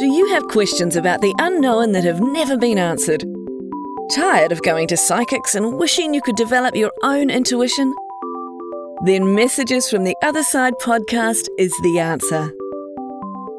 [0.00, 3.22] Do you have questions about the unknown that have never been answered?
[4.14, 7.94] Tired of going to psychics and wishing you could develop your own intuition?
[9.04, 12.50] Then Messages from the Other Side podcast is the answer.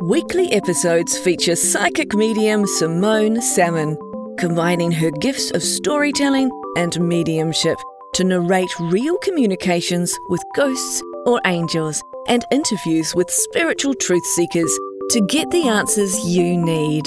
[0.02, 3.96] Weekly episodes feature psychic medium Simone Salmon,
[4.40, 7.78] combining her gifts of storytelling and mediumship
[8.16, 14.76] to narrate real communications with ghosts or angels and interviews with spiritual truth seekers
[15.12, 17.06] to get the answers you need.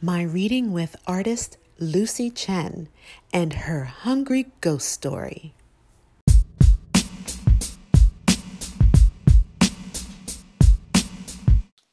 [0.00, 2.88] My reading with artist Lucy Chen
[3.32, 5.54] and her Hungry Ghost Story.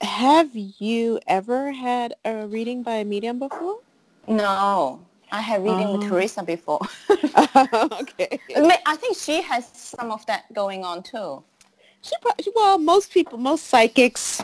[0.02, 3.80] Have you ever had a reading by a medium before?
[4.28, 5.00] No,
[5.32, 5.98] I had reading Oh.
[5.98, 6.82] with Teresa before.
[7.10, 8.40] okay.
[8.56, 11.44] I I think she has some of that going on too.
[12.02, 14.42] She probably, well, most people, most psychics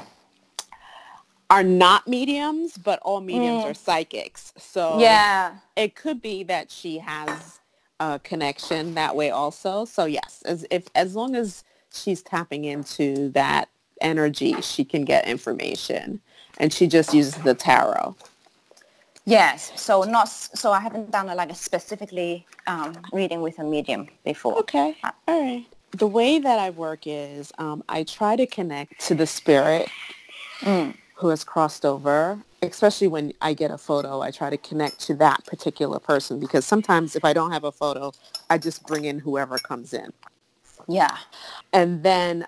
[1.50, 3.70] are not mediums, but all mediums Mm.
[3.72, 4.54] are psychics.
[4.58, 5.56] So Yeah.
[5.76, 7.60] it could be that she has
[8.00, 9.86] a connection that way also.
[9.86, 13.70] So yes, as if as long as she's tapping into that
[14.02, 16.22] energy, she can get information,
[16.60, 18.16] and she just uses the tarot.
[19.26, 19.72] Yes.
[19.76, 24.08] So not so I haven't done a, like a specifically um, reading with a medium
[24.26, 24.60] before.
[24.60, 24.96] Okay.
[25.04, 25.66] All right.
[25.92, 29.90] The way that I work is um, I try to connect to the spirit
[31.18, 35.16] who has crossed over, especially when I get a photo, I try to connect to
[35.16, 38.12] that particular person because sometimes if I don't have a photo,
[38.52, 40.14] I just bring in whoever comes in.
[40.88, 41.18] Yeah.
[41.74, 42.46] And then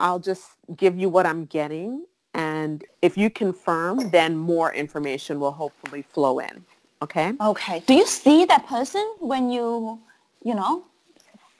[0.00, 2.04] I'll just give you what I'm getting.
[2.34, 6.64] And if you confirm, then more information will hopefully flow in.
[7.00, 7.32] Okay?
[7.40, 7.82] Okay.
[7.86, 9.98] Do you see that person when you,
[10.44, 10.84] you know?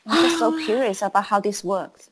[0.06, 2.10] I'm just so curious about how this works.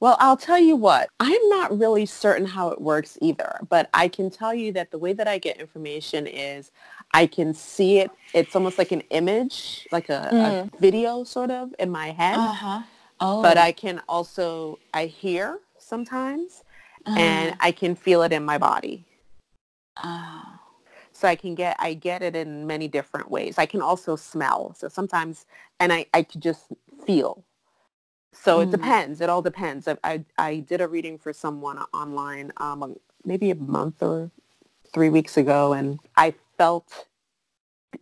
[0.00, 4.06] Well, I'll tell you what, I'm not really certain how it works either, but I
[4.06, 6.70] can tell you that the way that I get information is
[7.14, 8.10] I can see it.
[8.32, 12.82] It's almost like an image, like a, a video sort of in my head, Uh-huh.
[13.20, 13.42] Oh.
[13.42, 16.62] but I can also, I hear sometimes
[17.06, 19.04] and I can feel it in my body.
[19.96, 20.60] Ah.
[21.10, 23.58] So I can get, I get it in many different ways.
[23.58, 24.74] I can also smell.
[24.78, 25.46] So sometimes,
[25.80, 26.66] and I, I could just
[27.04, 27.42] feel.
[28.32, 28.72] So it Mm.
[28.72, 29.20] depends.
[29.20, 29.88] It all depends.
[29.88, 34.30] I, I, I did a reading for someone online um, maybe a month or
[34.92, 37.06] three weeks ago, and I felt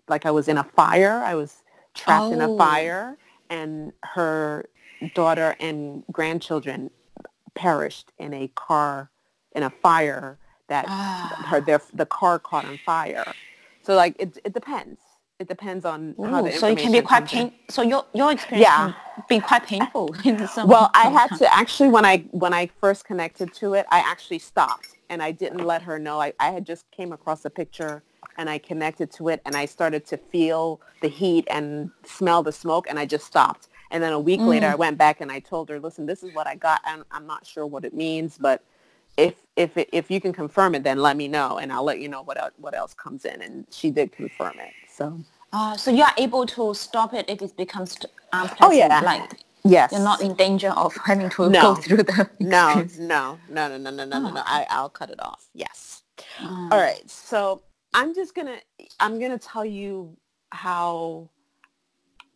[0.09, 1.23] like I was in a fire.
[1.25, 1.63] I was
[1.95, 2.59] trapped in a Oh.
[2.59, 3.19] fire,
[3.51, 4.67] and her
[5.15, 6.91] daughter and grandchildren
[7.55, 9.11] perished in a car,
[9.53, 10.39] in a fire
[10.69, 11.37] that Ah.
[11.47, 13.37] her their, the car caught on fire.
[13.83, 15.01] So like it, it depends.
[15.39, 17.51] It depends on how the so it can be quite comes in.
[17.51, 17.59] pain.
[17.69, 18.93] So your your experience Yeah.
[19.15, 20.67] can be quite painful in some.
[20.69, 24.39] Well, I had to actually when I when I first connected to it, I actually
[24.39, 26.21] stopped and I didn't let her know.
[26.21, 28.03] I, I had just came across a picture
[28.39, 32.53] and I connected to it and I started to feel the heat and smell the
[32.53, 33.69] smoke and I just stopped.
[33.91, 34.49] And then a week mm.
[34.49, 37.05] later, I went back and I told her, "Listen, this is what I got, and
[37.11, 38.65] I'm not sure what it means, but
[39.19, 42.01] if if it, if you can confirm it, then let me know, and I'll let
[42.01, 44.73] you know what el- what else comes in." And she did confirm it.
[44.97, 45.21] So,
[45.53, 47.97] Uh, so you are able to stop it if it becomes
[48.33, 48.59] unpleasant.
[48.63, 49.01] Oh, yeah.
[49.05, 51.61] Like yes, you're not in danger of having to No.
[51.63, 52.31] go through the.
[52.41, 54.43] no, no, no, no, no, no, no, no, no.
[54.45, 55.49] I, I'll cut it off.
[55.55, 56.03] Yes.
[56.41, 56.69] Ah.
[56.73, 57.09] All right.
[57.11, 57.63] So
[57.95, 58.59] I'm just gonna
[59.01, 60.17] I'm gonna tell you
[60.51, 61.31] how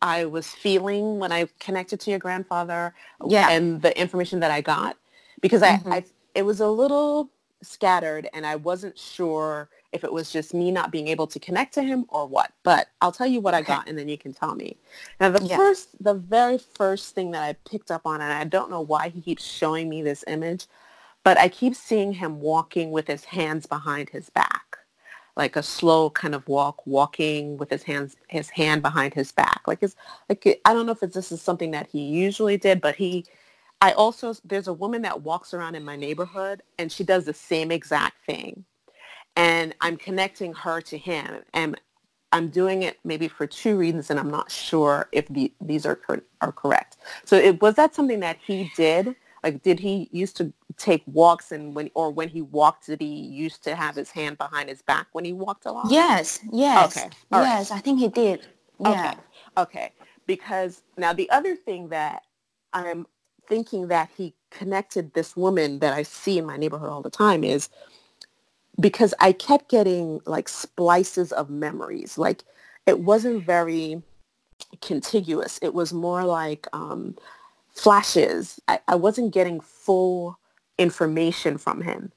[0.03, 2.95] I was feeling when I connected to your grandfather
[3.27, 3.51] Yeah.
[3.51, 4.97] and the information that I got
[5.43, 6.05] because I, I
[6.35, 7.31] it was a little
[7.63, 11.75] scattered and I wasn't sure if it was just me not being able to connect
[11.75, 12.53] to him or what.
[12.65, 14.79] But I'll tell you what I got and then you can tell me.
[15.21, 15.57] Now the Yeah.
[15.57, 19.11] first the very first thing that I picked up on and I don't know why
[19.11, 20.67] he keeps showing me this image,
[21.25, 24.79] but I keep seeing him walking with his hands behind his back.
[25.37, 29.63] Like a slow kind of walk, walking with his hands, his hand behind his back.
[29.67, 29.97] Like it's
[30.29, 33.27] like I don't know if it's, this is something that he usually did, but he.
[33.81, 37.35] I also there's a woman that walks around in my neighborhood, and she does the
[37.35, 38.65] same exact thing,
[39.41, 41.81] and I'm connecting her to him, and
[42.33, 45.97] I'm doing it maybe for two reasons, and I'm not sure if the, these are
[45.97, 46.99] cor- are correct.
[47.25, 49.17] So it was that something that he did.
[49.45, 53.07] Like, did he used to take walks, and when or when he walked, did he
[53.09, 55.91] used to have his hand behind his back when he walked along?
[55.91, 56.41] Yes.
[56.53, 56.97] Yes.
[56.99, 57.51] Okay, all right.
[57.51, 57.73] Yes.
[57.73, 58.47] I think he did.
[58.81, 58.93] Yeah.
[58.93, 59.15] Okay.
[59.59, 59.93] Okay,
[60.29, 62.25] because now the other thing that
[62.75, 63.07] I'm
[63.49, 67.45] thinking that he connected this woman that I see in my neighborhood all the time
[67.45, 67.71] is
[68.81, 72.17] because I kept getting like splices of memories.
[72.19, 72.43] Like
[72.87, 74.03] it wasn't very
[74.81, 75.59] contiguous.
[75.63, 77.17] It was more like um,
[77.69, 78.61] flashes.
[78.69, 80.39] I, I wasn't getting full
[80.79, 82.13] information from him.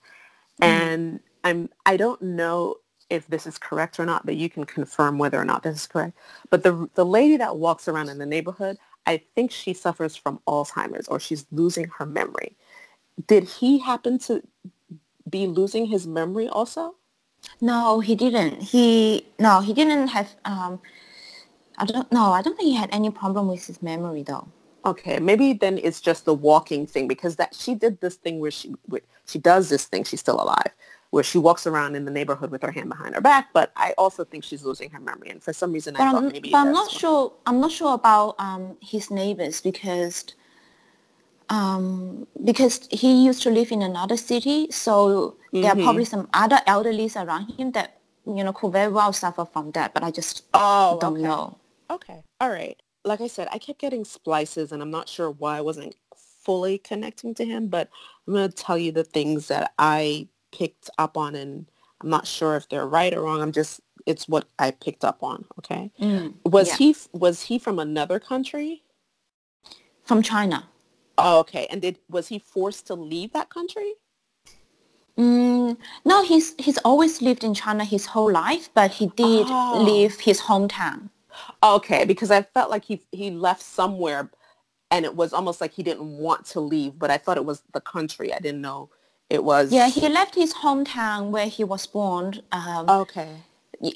[0.61, 0.65] Mm.
[0.65, 2.75] And I'm I don't know
[3.09, 5.87] if this is correct or not, but you can confirm whether or not this is
[5.87, 6.17] correct.
[6.49, 10.39] But the the lady that walks around in the neighborhood, I think she suffers from
[10.47, 12.55] Alzheimer's or she's losing her memory.
[13.27, 14.41] Did he happen to
[15.33, 16.95] be losing his memory also?
[17.59, 18.61] No, he didn't.
[18.73, 20.29] He no, he didn't have.
[20.45, 20.79] Um,
[21.77, 22.31] I don't know.
[22.37, 24.47] I don't think he had any problem with his memory though.
[24.85, 28.51] Okay, maybe then it's just the walking thing because that she did this thing where
[28.51, 29.01] she where
[29.31, 30.03] she does this thing.
[30.03, 30.71] She's still alive,
[31.15, 33.49] where she walks around in the neighborhood with her hand behind her back.
[33.53, 36.13] But I also think she's losing her memory, and for some reason, but I I'm,
[36.15, 36.51] thought maybe.
[36.51, 37.33] But I'm not sure.
[37.47, 40.35] I'm not sure about um, his neighbors because
[41.49, 45.61] um, because he used to live in another city, so mm-hmm.
[45.61, 45.83] there are mm-hmm.
[45.83, 49.93] probably some other elderlies around him that you know could very well suffer from that.
[49.93, 51.21] But I just oh, don't okay.
[51.21, 51.57] know.
[51.89, 55.57] Okay, all right like I said, I kept getting splices and I'm not sure why
[55.57, 57.89] I wasn't fully connecting to him, but
[58.27, 61.69] I'm going to tell you the things that I picked up on and
[62.01, 63.41] I'm not sure if they're right or wrong.
[63.41, 65.45] I'm just, it's what I picked up on.
[65.59, 65.91] Okay.
[65.99, 66.77] Mm, was yeah.
[66.77, 68.83] he, was he from another country?
[70.03, 70.67] From China.
[71.17, 71.67] Oh, okay.
[71.69, 73.93] And did, was he forced to leave that country?
[75.17, 79.79] Mm, no, he's he's always lived in China his whole life, but he did oh.
[79.85, 81.09] leave his hometown.
[81.61, 84.31] Okay, because I felt like he he left somewhere
[84.89, 87.61] and it was almost like he didn't want to leave, but I thought it was
[87.73, 88.33] the country.
[88.33, 88.89] I didn't know
[89.29, 89.71] it was.
[89.71, 92.41] Yeah, he left his hometown where he was born.
[92.51, 93.29] Um, okay.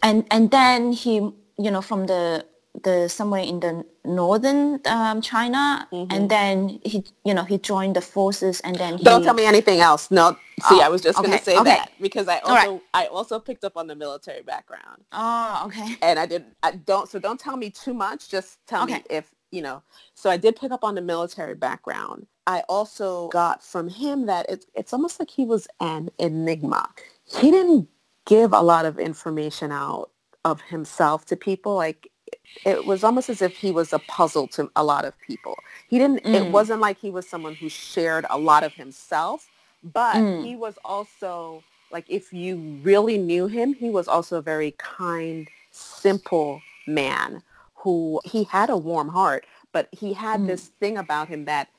[0.03, 2.45] And and then he, you know, from the
[2.83, 6.11] the somewhere in the northern um, China, mm-hmm.
[6.11, 9.03] and then he, you know, he joined the forces, and then he...
[9.03, 10.11] don't tell me anything else.
[10.11, 10.33] No,
[10.67, 11.63] see, oh, I was just okay, going to say okay.
[11.63, 12.81] that because I also right.
[12.93, 15.03] I also picked up on the military background.
[15.11, 15.95] Oh, okay.
[16.01, 16.55] And I didn't.
[16.63, 17.09] I don't.
[17.09, 18.29] So don't tell me too much.
[18.29, 18.95] Just tell okay.
[18.95, 19.81] me if you know.
[20.13, 22.27] So I did pick up on the military background.
[22.45, 26.89] I also got from him that it's it's almost like he was an enigma.
[27.25, 27.89] He didn't
[28.25, 30.11] give a lot of information out
[30.45, 31.75] of himself to people.
[31.75, 32.11] Like
[32.65, 35.55] it was almost as if he was a puzzle to a lot of people.
[35.87, 36.33] He didn't, mm.
[36.33, 39.47] it wasn't like he was someone who shared a lot of himself,
[39.83, 40.43] but mm.
[40.43, 45.47] he was also like, if you really knew him, he was also a very kind,
[45.71, 47.41] simple man
[47.75, 50.47] who he had a warm heart, but he had mm.
[50.47, 51.69] this thing about him that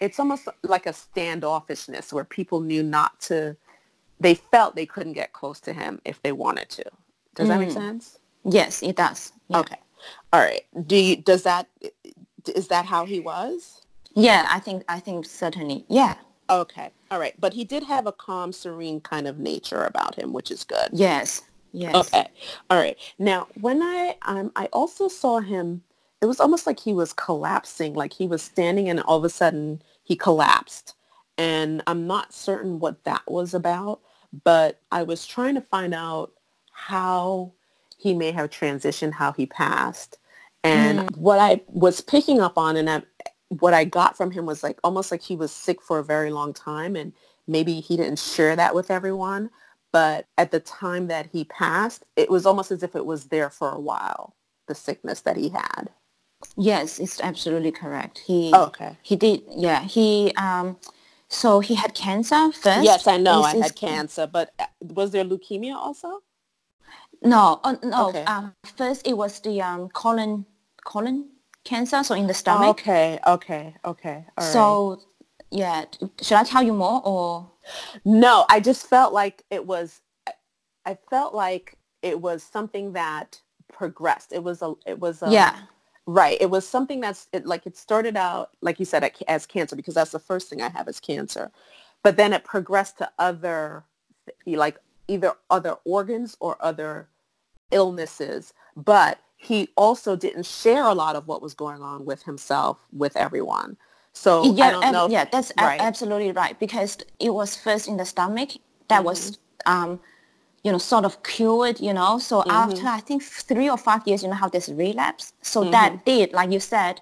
[0.00, 3.56] it's almost like a standoffishness where people knew not to,
[4.20, 6.84] they felt they couldn't get close to him if they wanted to.
[7.34, 7.74] Does that make mm.
[7.74, 8.18] sense?
[8.44, 9.32] Yes, it does.
[9.48, 9.60] Yeah.
[9.60, 9.76] Okay.
[10.32, 10.62] All right.
[10.86, 11.68] Do you, does that
[12.46, 13.82] is that how he was?
[14.14, 15.84] Yeah, I think I think certainly.
[15.88, 16.16] Yeah.
[16.50, 16.90] Okay.
[17.10, 17.38] All right.
[17.38, 20.88] But he did have a calm, serene kind of nature about him, which is good.
[20.92, 21.42] Yes.
[21.72, 21.94] Yes.
[21.94, 22.26] Okay.
[22.70, 22.96] All right.
[23.18, 25.82] Now, when I um I also saw him
[26.20, 29.28] it was almost like he was collapsing, like he was standing and all of a
[29.28, 30.94] sudden he collapsed.
[31.36, 34.00] And I'm not certain what that was about,
[34.44, 36.32] but I was trying to find out
[36.72, 37.52] how
[37.98, 40.18] he may have transitioned how he passed.
[40.64, 41.16] And mm.
[41.16, 43.02] what I was picking up on and I,
[43.48, 46.30] what I got from him was like almost like he was sick for a very
[46.30, 47.12] long time and
[47.46, 49.50] maybe he didn't share that with everyone.
[49.90, 53.50] But at the time that he passed, it was almost as if it was there
[53.50, 54.34] for a while,
[54.66, 55.90] the sickness that he had.
[56.56, 58.18] Yes, it's absolutely correct.
[58.18, 58.96] He oh, okay.
[59.02, 60.76] He did yeah, he um
[61.28, 62.84] so he had cancer first.
[62.84, 66.22] Yes, I know I had cancer, but uh, was there leukemia also?
[67.22, 68.08] No, uh, no.
[68.10, 68.24] Okay.
[68.24, 70.46] Um, first, it was the um, colon
[70.84, 71.28] colon
[71.64, 72.68] cancer, so in the stomach.
[72.68, 74.24] Okay, okay, okay.
[74.40, 74.98] so, right.
[75.50, 75.84] yeah,
[76.22, 77.50] should I tell you more or?
[78.04, 80.00] No, I just felt like it was.
[80.86, 83.40] I felt like it was something that
[83.72, 84.32] progressed.
[84.32, 84.74] It was a.
[84.86, 85.30] It was a.
[85.30, 85.56] Yeah.
[86.06, 86.38] Right.
[86.40, 89.92] It was something that's it, like it started out, like you said, as cancer because
[89.92, 91.50] that's the first thing I have is cancer,
[92.02, 93.84] but then it progressed to other,
[94.46, 97.08] like either other organs or other
[97.70, 102.78] illnesses, but he also didn't share a lot of what was going on with himself
[102.92, 103.76] with everyone.
[104.12, 105.80] So yeah, if, yeah, that's right.
[105.80, 108.50] a- absolutely right because it was first in the stomach
[108.88, 109.04] that mm-hmm.
[109.04, 110.00] was, um,
[110.64, 112.18] you know, sort of cured, you know.
[112.18, 112.50] So mm-hmm.
[112.50, 115.32] after I think three or five years, you know, how this relapse.
[115.42, 115.70] So mm-hmm.
[115.70, 117.00] that did, like you said,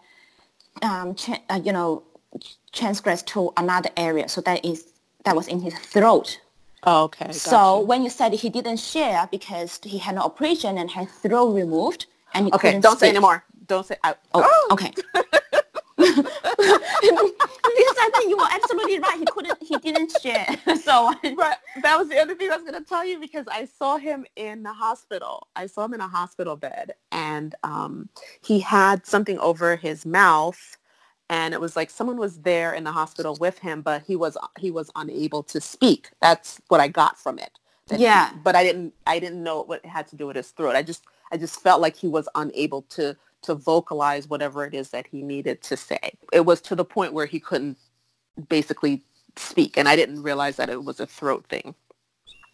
[0.82, 2.02] um, ch- uh, you know,
[2.72, 4.28] transgress to another area.
[4.28, 4.92] So that is
[5.24, 6.38] that was in his throat.
[6.86, 7.32] Oh, okay.
[7.32, 11.52] So when you said he didn't share because he had an operation and had throat
[11.52, 13.00] removed and he okay, don't speak.
[13.00, 13.44] say anymore.
[13.66, 13.96] don't say.
[14.04, 14.92] I, oh, oh, okay.
[15.96, 19.18] because I think you were absolutely right.
[19.18, 19.62] He couldn't.
[19.62, 20.46] He didn't share.
[20.86, 21.56] So right.
[21.82, 24.24] that was the other thing I was going to tell you because I saw him
[24.36, 25.48] in the hospital.
[25.56, 28.08] I saw him in a hospital bed, and um,
[28.42, 30.76] he had something over his mouth,
[31.28, 34.36] and it was like someone was there in the hospital with him, but he was
[34.58, 36.10] he was unable to speak.
[36.20, 37.58] That's what I got from it.
[37.90, 38.30] yeah.
[38.30, 40.76] He, but I didn't I didn't know what it had to do with his throat.
[40.76, 44.90] I just I just felt like he was unable to to vocalize whatever it is
[44.90, 46.12] that he needed to say.
[46.32, 47.78] It was to the point where he couldn't
[48.48, 49.04] basically
[49.36, 51.74] speak, and I didn't realize that it was a throat thing.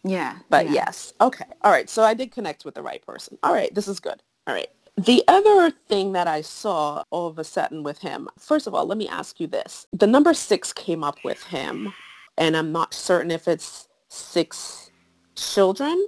[0.03, 0.37] Yeah.
[0.49, 0.73] But yeah.
[0.73, 1.13] yes.
[1.21, 1.45] Okay.
[1.61, 1.89] All right.
[1.89, 3.37] So I did connect with the right person.
[3.41, 3.73] All right.
[3.73, 4.21] This is good.
[4.47, 4.67] All right.
[4.97, 8.85] The other thing that I saw all of a sudden with him, first of all,
[8.85, 9.87] let me ask you this.
[9.91, 11.93] The number six came up with him,
[12.37, 14.91] and I'm not certain if it's six
[15.35, 16.07] children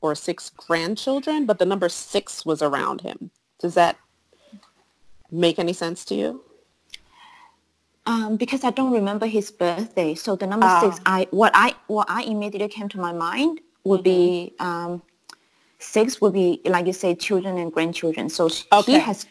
[0.00, 3.32] or six grandchildren, but the number six was around him.
[3.58, 3.98] Does that
[5.30, 6.44] make any sense to you?
[8.06, 11.18] Um, because I don't remember his birthday, so the number six, ah.
[11.18, 14.04] I what I what I immediately came to my mind would mm-hmm.
[14.04, 15.02] be um,
[15.80, 18.28] six would be like you say, children and grandchildren.
[18.28, 18.92] So okay.
[18.92, 19.26] he has.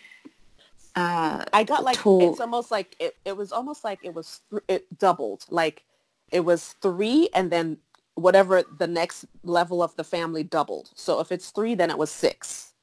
[0.96, 4.64] Uh, I got like it's almost like it, it was almost like it was th-
[4.68, 5.84] it doubled like
[6.32, 7.78] it was three and then
[8.16, 10.90] whatever the next level of the family doubled.
[10.96, 12.74] So if it's three, then it was six.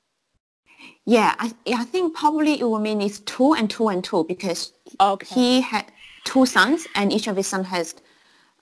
[1.05, 4.73] Yeah, I, I think probably it will mean it's two and two and two because
[5.01, 5.35] okay.
[5.35, 5.87] he had
[6.25, 7.95] two sons and each of his sons has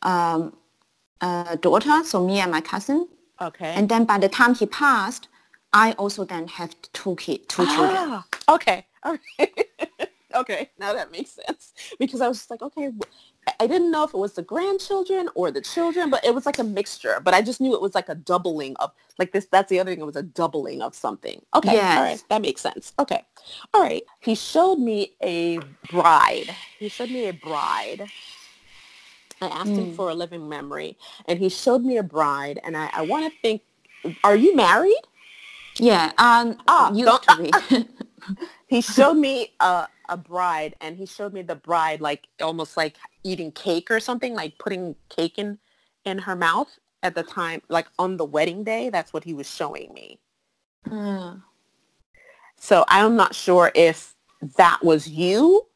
[0.03, 0.57] um,
[1.21, 3.09] a daughter, so me and my cousin.
[3.45, 3.75] Okay.
[3.75, 5.29] And then by the time he passed,
[5.73, 8.25] I also then have two kids, two ah, children.
[8.49, 8.87] Okay.
[9.03, 9.67] All right.
[10.35, 10.71] okay.
[10.79, 12.91] Now that makes sense because I was just like, okay,
[13.61, 16.59] I didn't know if it was the grandchildren or the children, but it was like
[16.59, 17.21] a mixture.
[17.23, 19.47] But I just knew it was like a doubling of like this.
[19.51, 20.01] That's the other thing.
[20.01, 21.43] It was a doubling of something.
[21.55, 21.75] Okay.
[21.75, 21.99] Yes.
[21.99, 22.25] All right.
[22.31, 22.95] That makes sense.
[22.99, 23.23] Okay.
[23.75, 24.03] All right.
[24.21, 25.59] He showed me a
[25.91, 26.55] bride.
[26.79, 28.09] He showed me a bride.
[29.41, 29.77] I asked mm.
[29.77, 33.31] him for a living memory and he showed me a bride and I, I want
[33.33, 33.63] to think,
[34.23, 35.01] are you married?
[35.79, 36.13] Yeah.
[36.19, 37.87] Um, oh, used to be.
[38.67, 42.97] he showed me a, a bride and he showed me the bride like almost like
[43.23, 45.59] eating cake or something, like putting cake in,
[46.05, 48.91] in her mouth at the time, like on the wedding day.
[48.91, 50.19] That's what he was showing me.
[50.87, 51.43] Mm.
[52.57, 54.15] So I'm not sure if
[54.57, 55.67] that was you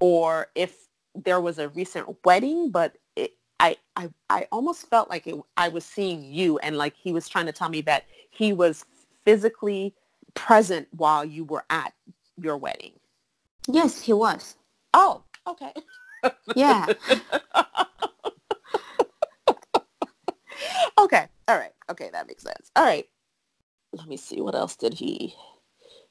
[0.00, 0.87] or if
[1.24, 5.68] there was a recent wedding, but it, I, I, I almost felt like it, I
[5.68, 8.84] was seeing you and like he was trying to tell me that he was
[9.24, 9.94] physically
[10.34, 11.92] present while you were at
[12.40, 12.92] your wedding.
[13.66, 14.56] Yes, he was.
[14.94, 15.72] Oh, okay.
[16.54, 16.86] Yeah.
[20.98, 21.28] okay.
[21.48, 21.72] All right.
[21.90, 22.70] Okay, that makes sense.
[22.76, 23.06] All right.
[23.92, 24.40] Let me see.
[24.40, 25.34] What else did he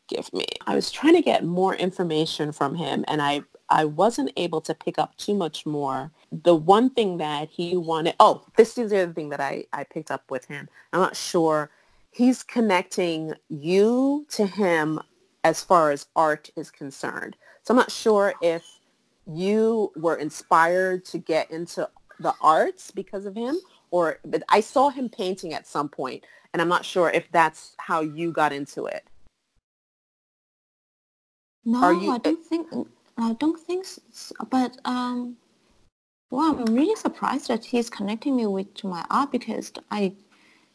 [0.08, 0.46] give me?
[0.66, 4.74] I was trying to get more information from him and I I wasn't able to
[4.74, 6.12] pick up too much more.
[6.32, 9.84] The one thing that he wanted, oh, this is the other thing that I, I
[9.84, 10.70] picked up with him.
[10.94, 11.70] I'm not sure.
[12.12, 15.02] He's connecting you to him
[15.44, 17.36] as far as art is concerned.
[17.64, 18.64] So I'm not sure if
[19.26, 23.58] you were inspired to get into the arts because of him
[23.92, 26.24] or but I saw him painting at some point
[26.54, 29.04] and I'm not sure if that's how you got into it.
[31.74, 32.68] No, you, I don't think
[33.18, 35.38] I don't think so, but um
[36.30, 40.14] well, I'm really surprised that he's connecting me with to my art because I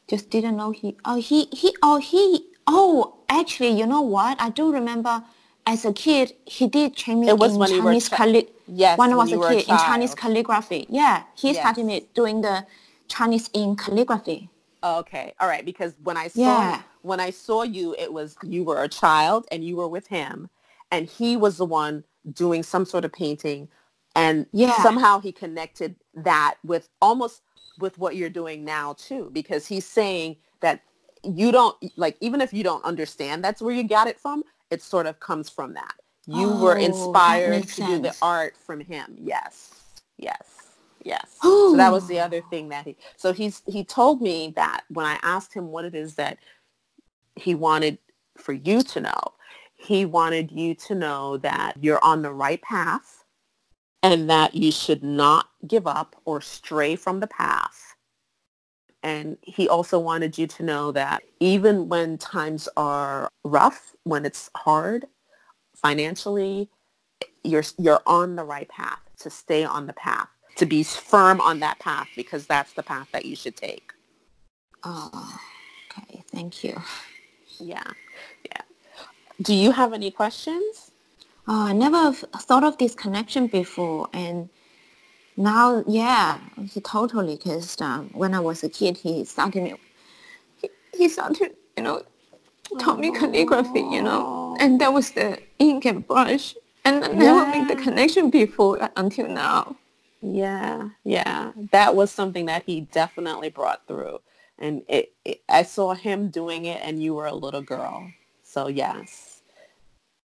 [0.09, 4.51] just didn't know he oh he he oh he oh actually you know what I
[4.51, 5.25] do remember
[5.67, 9.39] as a kid, he did train me in Chinese calli- yes, when I was a
[9.39, 10.87] kid a in Chinese calligraphy.
[10.89, 11.59] Yeah, he yes.
[11.59, 12.67] started me doing the
[13.09, 14.51] Chinese in calligraphy.
[14.83, 15.65] Okay, all right.
[15.65, 16.83] Because when I saw yeah.
[17.03, 20.51] when I saw you, it was you were a child and you were with him,
[20.93, 23.69] and he was the one doing some sort of painting,
[24.15, 24.81] and yeah.
[24.83, 27.43] somehow he connected that with almost
[27.81, 30.83] with what you're doing now too, because he's saying that
[31.25, 34.83] you don't like even if you don't understand that's where you got it from it
[34.83, 35.95] sort of comes from that.
[36.27, 37.91] You oh, were inspired to sense.
[37.91, 39.17] do the art from him.
[39.21, 39.71] Yes.
[40.17, 40.71] Yes.
[41.05, 41.37] Yes.
[41.43, 45.05] so that was the other thing that he so he's he told me that when
[45.05, 46.39] I asked him what it is that
[47.37, 47.99] he wanted
[48.39, 49.35] for you to know,
[49.83, 53.25] he wanted you to know that you're on the right path
[54.03, 57.95] and that you should not give up or stray from the path.
[59.03, 64.49] And he also wanted you to know that even when times are rough when it's
[64.57, 65.07] hard
[65.75, 66.71] financially,
[67.43, 71.59] you're you're on the right path to stay on the path, to be firm on
[71.61, 73.93] that path because that's the path that you should take.
[74.85, 75.39] Oh,
[75.91, 76.23] okay.
[76.33, 76.81] Thank you.
[77.59, 77.83] Yeah.
[78.45, 78.63] Yeah.
[79.41, 80.93] Do you have any questions?
[81.49, 84.49] Oh, I never thought of this connection before, and
[85.37, 86.39] now, yeah,
[86.71, 87.37] he totally.
[87.37, 89.75] Because um, when I was a kid, he started me.
[90.61, 92.03] He, he started, you know,
[92.79, 97.47] taught me calligraphy, you know, and that was the ink and brush, and I never
[97.47, 99.77] made the connection before until now.
[100.21, 104.21] Yeah, yeah, that was something that he definitely brought through,
[104.59, 108.09] and it, it I saw him doing it, and you were a little girl,
[108.53, 109.43] so yes,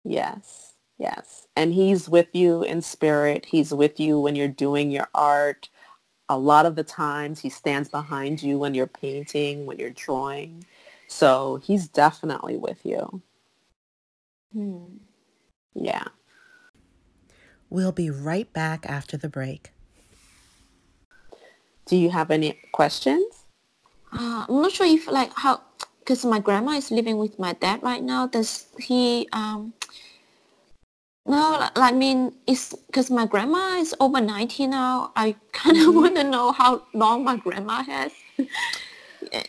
[0.04, 0.66] yes.
[1.00, 1.48] Yes.
[1.56, 3.46] And he's with you in spirit.
[3.46, 5.70] He's with you when you're doing your art.
[6.28, 10.66] A lot of the times he stands behind you when you're painting, when you're drawing.
[11.08, 13.22] So he's definitely with you.
[14.52, 14.98] Hmm.
[15.74, 16.04] Yeah.
[17.70, 19.72] We'll be right back after the break.
[21.86, 23.46] Do you have any questions?
[24.12, 25.62] Uh, I'm not sure if like how,
[26.10, 28.26] because my grandma is living with my dad right now.
[28.26, 29.74] Does he um,
[31.28, 35.12] no, I mean, it's because my grandma is over 90 now.
[35.16, 35.96] I kind of mm-hmm.
[35.96, 38.12] want to know how long my grandma has.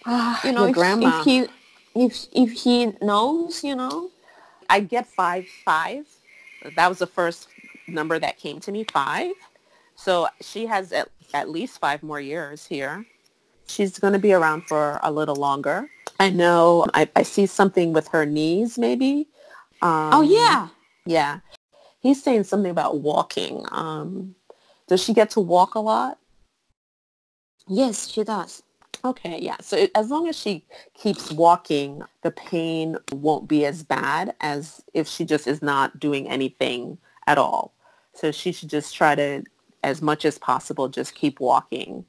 [0.05, 1.21] Uh, you know, if, grandma.
[1.21, 1.47] if he
[1.95, 4.11] if if he knows, you know.
[4.69, 6.05] I get five five.
[6.77, 7.49] That was the first
[7.89, 9.33] number that came to me, five.
[9.97, 13.07] So she has at, at least five more years here.
[13.67, 15.89] She's going to be around for a little longer.
[16.21, 19.29] I know I, I see something with her knees maybe.
[19.83, 20.69] Um, oh, yeah.
[21.07, 21.41] Yeah
[22.01, 23.65] he's saying something about walking.
[23.71, 24.35] Um,
[24.89, 26.19] does she get to walk a lot?
[27.69, 28.63] Yes, she does.
[29.05, 29.57] Okay, yeah.
[29.61, 34.83] So it, as long as she keeps walking, the pain won't be as bad as
[34.93, 37.73] if she just is not doing anything at all.
[38.13, 39.45] So she should just try to,
[39.85, 42.05] as much as possible, just keep walking.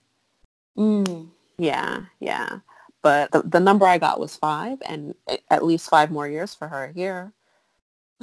[0.77, 1.29] Mm.
[1.57, 2.59] Yeah, yeah.
[3.01, 5.15] But the, the number I got was five, and
[5.49, 7.33] at least five more years for her here.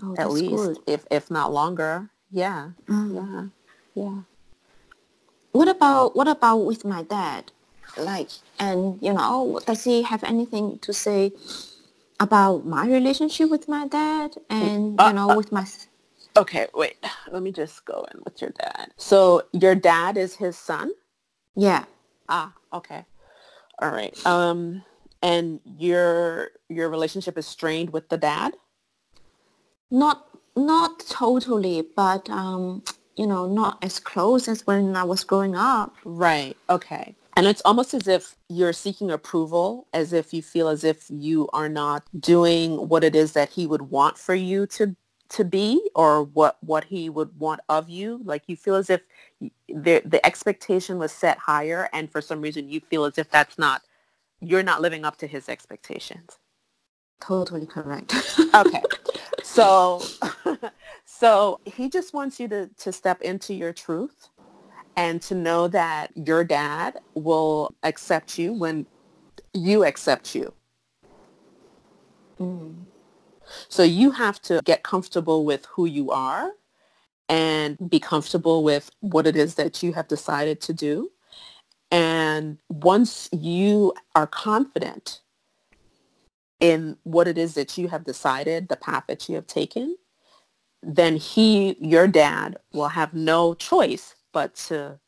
[0.03, 0.79] Oh, at least, good.
[0.87, 2.11] if if not longer.
[2.31, 3.15] Yeah, mm.
[3.15, 3.49] yeah,
[3.95, 4.23] yeah.
[5.53, 7.51] What about what about with my dad?
[7.97, 11.33] Like, and you know, does he have anything to say
[12.21, 15.67] about my relationship with my dad and uh, you know uh, with my?
[16.37, 17.05] Okay, wait.
[17.33, 18.93] Let me just go in with your dad.
[18.97, 20.93] So your dad is his son.
[21.57, 21.85] Yeah.
[22.29, 23.05] Ah, okay.
[23.81, 24.15] All right.
[24.27, 24.83] Um,
[25.23, 28.55] and your your relationship is strained with the dad.
[29.91, 32.83] Not not totally, but um,
[33.17, 35.97] you know, not as close as when I was growing up.
[36.05, 36.57] Right.
[36.69, 37.15] Okay.
[37.37, 41.49] And it's almost as if you're seeking approval, as if you feel as if you
[41.53, 44.97] are not doing what it is that he would want for you to
[45.31, 49.03] to be or what what he would want of you like you feel as if
[49.69, 53.59] the the expectation was set higher and for some reason you feel as if that's
[53.59, 53.83] not
[54.41, 56.39] you're not living up to his expectations
[57.21, 58.15] totally correct
[58.55, 58.83] okay
[59.43, 60.03] so
[61.05, 64.29] so he just wants you to to step into your truth
[64.99, 68.85] and to know that your dad will accept you when
[69.55, 70.53] you accept you.
[72.41, 72.85] Mm.
[73.69, 76.51] So you have to get comfortable with who you are
[77.29, 81.11] and be comfortable with what it is that you have decided to do.
[81.91, 85.21] And once you are confident
[86.61, 89.97] in what it is that you have decided, the path that you have taken,
[90.83, 94.99] then he, your dad, will have no choice but to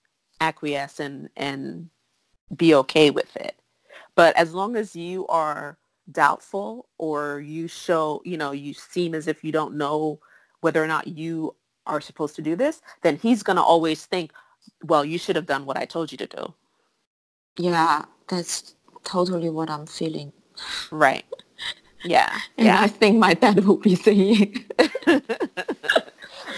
[0.41, 1.91] acquiesce and, and
[2.57, 3.57] be okay with it.
[4.15, 5.79] But as long as you are
[6.13, 10.21] doubtful or you show, you know, you seem as if you don't know
[10.61, 11.55] whether or not you
[11.87, 14.33] are supposed to do this, then he's going to always think,
[14.85, 16.55] well, you should have done what I told you to do.
[17.59, 20.33] Yeah, that's totally what I'm feeling.
[20.91, 21.25] Right.
[22.05, 22.31] Yeah.
[22.59, 22.81] And yeah.
[22.83, 24.65] I think my dad will be saying.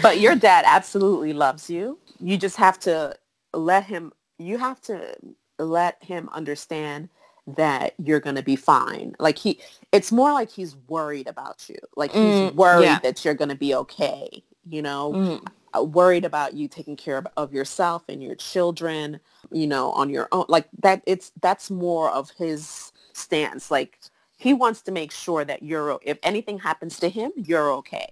[0.02, 1.98] but your dad absolutely loves you.
[2.20, 3.14] You just have to
[3.54, 5.14] let him, you have to
[5.58, 7.08] let him understand
[7.46, 9.14] that you're going to be fine.
[9.18, 11.76] Like he, it's more like he's worried about you.
[11.96, 12.98] Like he's mm, worried yeah.
[13.00, 15.46] that you're going to be okay, you know, mm.
[15.76, 20.08] uh, worried about you taking care of, of yourself and your children, you know, on
[20.10, 20.44] your own.
[20.48, 23.70] Like that, it's, that's more of his stance.
[23.70, 23.98] Like
[24.42, 28.08] he wants to make sure that you're if anything happens to him you're okay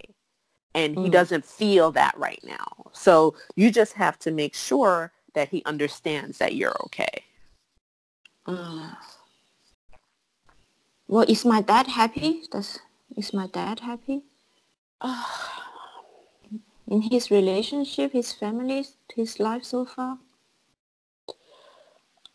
[0.75, 1.11] and he mm.
[1.11, 6.39] doesn't feel that right now so you just have to make sure that he understands
[6.39, 7.25] that you're okay
[11.11, 12.79] well is my dad happy does
[13.17, 14.23] is my dad happy
[15.01, 15.25] uh,
[16.87, 20.19] in his relationship his family his life so far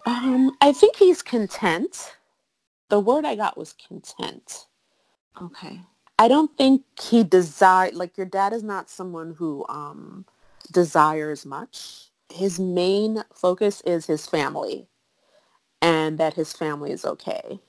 [0.06, 2.16] um, i think he's content
[2.90, 4.68] the word I got was content.
[5.42, 5.82] Okay.
[6.18, 10.26] I don't think he desire like your dad is not someone who um,
[10.72, 12.10] desires much.
[12.34, 14.88] His main focus is his family
[15.82, 17.60] and that his family is okay.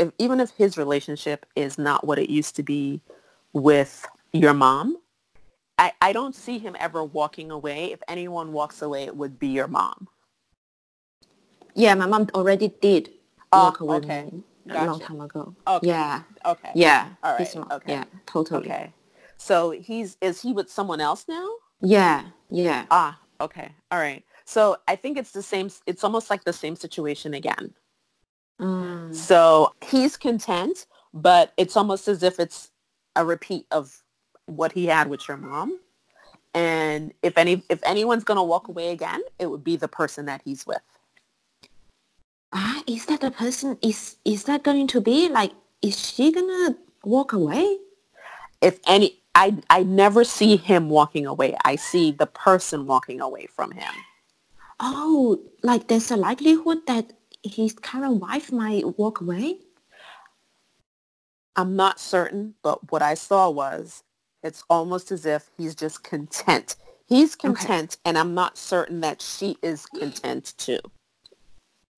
[0.00, 3.02] If, even if his relationship is not what it used to be
[3.52, 4.96] with your mom,
[5.76, 7.92] I, I don't see him ever walking away.
[7.92, 10.08] If anyone walks away, it would be your mom.
[11.74, 13.10] Yeah, my mom already did
[13.52, 14.32] oh, walk away okay.
[14.66, 14.82] Gotcha.
[14.82, 15.54] a long time ago.
[15.68, 15.86] Okay.
[15.86, 16.22] Yeah.
[16.46, 16.72] Okay.
[16.74, 17.08] Yeah.
[17.22, 17.56] All right.
[17.56, 17.92] Okay.
[17.92, 18.70] Yeah, totally.
[18.70, 18.94] Okay.
[19.36, 21.48] So he's is he with someone else now?
[21.82, 22.24] Yeah.
[22.50, 22.86] Yeah.
[22.90, 23.72] Ah, okay.
[23.90, 24.24] All right.
[24.46, 27.74] So I think it's the same it's almost like the same situation again.
[28.60, 29.14] Mm.
[29.14, 32.70] So he's content, but it's almost as if it's
[33.16, 34.02] a repeat of
[34.46, 35.80] what he had with your mom.
[36.52, 40.26] And if any if anyone's going to walk away again, it would be the person
[40.26, 40.82] that he's with.
[42.52, 46.48] Ah, is that the person is is that going to be like is she going
[46.48, 47.78] to walk away?
[48.60, 51.56] If any I I never see him walking away.
[51.64, 53.92] I see the person walking away from him.
[54.80, 59.58] Oh, like there's a likelihood that his current wife might walk away?
[61.56, 64.02] I'm not certain, but what I saw was
[64.42, 66.76] it's almost as if he's just content.
[67.06, 68.00] He's content, okay.
[68.04, 70.78] and I'm not certain that she is content too.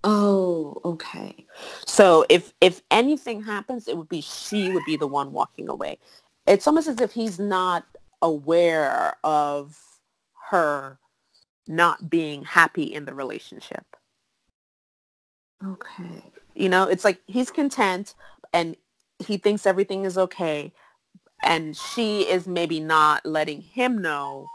[0.05, 1.46] Oh, okay.
[1.87, 5.98] So if if anything happens, it would be she would be the one walking away.
[6.46, 7.85] It's almost as if he's not
[8.20, 9.78] aware of
[10.50, 10.98] her
[11.68, 13.85] not being happy in the relationship.
[15.64, 16.22] Okay.
[16.55, 18.14] You know, it's like he's content
[18.53, 18.77] and
[19.18, 20.72] he thinks everything is okay,
[21.42, 24.46] and she is maybe not letting him know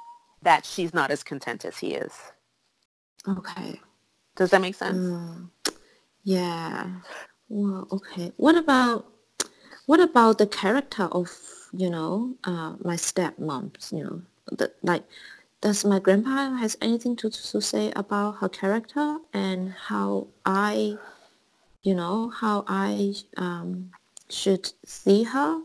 [0.42, 2.14] that she's not as content as he is.
[3.28, 3.80] Okay.
[4.36, 4.98] Does that make sense?
[4.98, 5.50] Mm,
[6.24, 6.88] yeah.
[7.50, 8.32] Well, okay.
[8.38, 9.08] What about
[9.86, 11.32] what about the character of
[11.74, 13.72] you know uh, my stepmom?
[13.92, 15.04] You know, the, like
[15.62, 20.98] does my grandpa has anything to, to say about her character and how I,
[21.82, 23.92] you know, how I um,
[24.30, 25.62] should see her?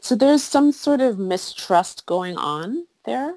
[0.00, 3.36] So there's some sort of mistrust going on there.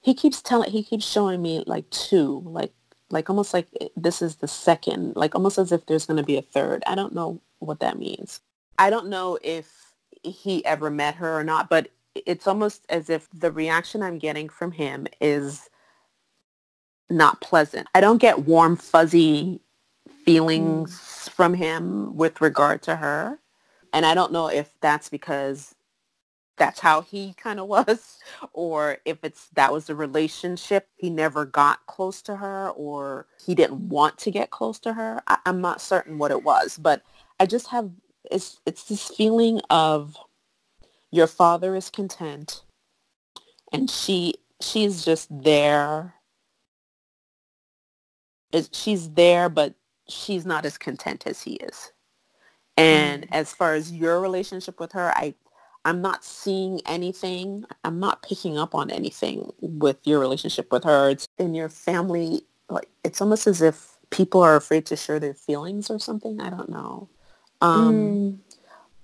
[0.00, 2.72] He keeps telling, he keeps showing me like two, like,
[3.10, 6.36] like almost like this is the second, like almost as if there's going to be
[6.36, 6.82] a third.
[6.86, 8.40] I don't know what that means.
[8.78, 13.28] I don't know if he ever met her or not, but it's almost as if
[13.30, 15.68] the reaction I'm getting from him is
[17.10, 17.88] not pleasant.
[17.94, 19.60] I don't get warm, fuzzy
[20.24, 21.30] feelings mm.
[21.30, 23.38] from him with regard to her.
[23.92, 25.74] And I don't know if that's because
[26.56, 28.18] that's how he kind of was
[28.52, 33.54] or if it's that was the relationship he never got close to her or he
[33.54, 37.02] didn't want to get close to her I, am not certain what it was but
[37.40, 37.90] i just have
[38.30, 40.16] it's it's this feeling of
[41.14, 42.62] your father is content
[43.72, 46.14] and she she's just there
[48.72, 49.74] she's there but
[50.08, 51.92] she's not as content as he is.
[52.76, 53.28] And mm.
[53.32, 55.34] as far as your relationship with her, I
[55.86, 57.64] I'm not seeing anything.
[57.84, 61.10] I'm not picking up on anything with your relationship with her.
[61.10, 65.34] It's in your family like it's almost as if people are afraid to share their
[65.34, 66.40] feelings or something.
[66.40, 67.08] I don't know.
[67.60, 68.38] Um, mm.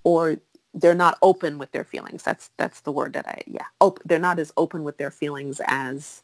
[0.05, 0.37] or
[0.75, 2.23] they're not open with their feelings.
[2.23, 3.67] That's that's the word that I yeah.
[3.81, 6.23] Op- they're not as open with their feelings as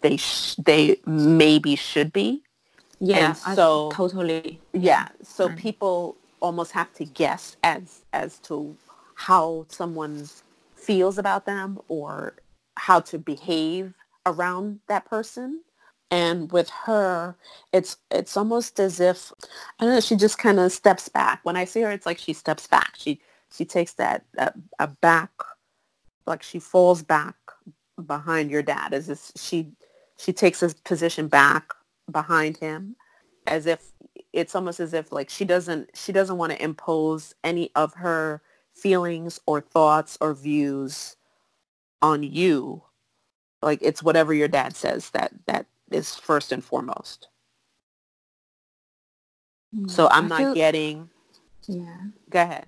[0.00, 2.42] they sh- they maybe should be.
[3.00, 4.60] Yeah, and so I totally.
[4.72, 5.56] Yeah, so mm.
[5.56, 8.76] people almost have to guess as as to
[9.14, 10.28] how someone
[10.74, 12.34] feels about them or
[12.76, 13.94] how to behave
[14.26, 15.62] around that person.
[16.12, 17.36] And with her,
[17.72, 19.32] it's it's almost as if
[19.80, 20.00] I don't know.
[20.00, 21.40] She just kind of steps back.
[21.44, 22.94] When I see her, it's like she steps back.
[22.98, 23.20] She
[23.52, 25.32] she takes that, that a back,
[26.26, 27.36] like she falls back
[28.06, 28.94] behind your dad.
[28.94, 29.72] As if she
[30.18, 31.72] she takes his position back
[32.10, 32.96] behind him
[33.46, 33.92] as if
[34.32, 38.42] it's almost as if like she doesn't she doesn't want to impose any of her
[38.74, 41.16] feelings or thoughts or views
[42.02, 42.82] on you
[43.62, 47.28] like it's whatever your dad says that that is first and foremost
[49.74, 51.10] mm, so i'm I not feel, getting
[51.68, 51.96] yeah
[52.30, 52.66] go ahead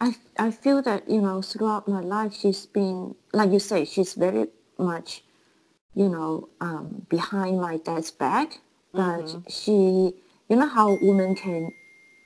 [0.00, 4.14] i i feel that you know throughout my life she's been like you say she's
[4.14, 4.46] very
[4.78, 5.22] much
[5.94, 8.60] you know, um, behind my dad's back.
[8.92, 9.40] But mm-hmm.
[9.48, 9.72] she,
[10.48, 11.72] you know how women can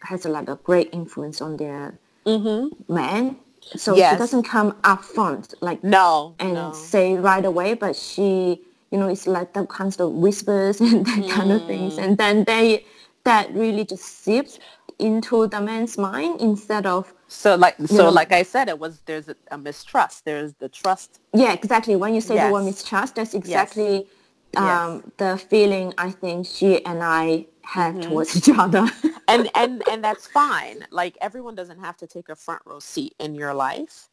[0.03, 2.93] has like a great influence on their mm-hmm.
[2.93, 3.37] man.
[3.77, 4.13] So yes.
[4.13, 6.73] she doesn't come up front like no and no.
[6.73, 11.25] say right away, but she, you know, it's like the kinds of whispers and that
[11.25, 11.31] mm.
[11.31, 12.05] kind of things, mm.
[12.05, 12.85] and then they
[13.25, 14.59] that really just seeps
[14.99, 19.01] into the man's mind instead of so like so know, like I said, it was
[19.07, 20.25] there's a, a, mistrust.
[20.25, 21.20] There's the trust.
[21.33, 21.97] Yeah, exactly.
[21.97, 22.47] When you say yes.
[22.47, 24.07] the word mistrust, that's exactly
[24.53, 24.57] yes.
[24.57, 25.12] Um, yes.
[25.16, 28.09] the feeling I think she and I have mm-hmm.
[28.09, 28.87] towards each other.
[29.27, 30.87] and and and that's fine.
[30.90, 34.09] Like everyone doesn't have to take a front row seat in your life.